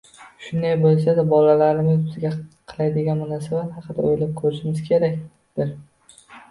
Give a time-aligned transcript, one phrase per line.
[0.45, 2.33] Shunday bo‘lsa-da, bolalarimiz bizga
[2.73, 5.81] qiladigan munosabat haqida o‘ylab ko‘rishimiz kerakdir?!